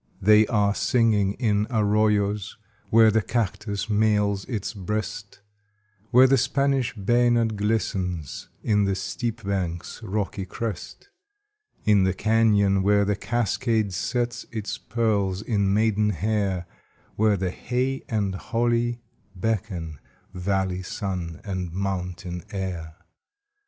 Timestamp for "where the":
2.89-3.21, 6.09-6.39, 12.81-13.15, 17.15-17.51